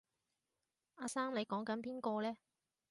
[0.95, 2.35] 阿生你講緊邊個呢？